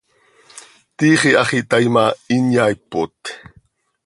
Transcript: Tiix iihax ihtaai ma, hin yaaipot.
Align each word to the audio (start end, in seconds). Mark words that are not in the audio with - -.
Tiix 0.97 1.21
iihax 1.29 1.49
ihtaai 1.57 1.87
ma, 1.95 2.05
hin 2.31 2.45
yaaipot. 2.55 3.19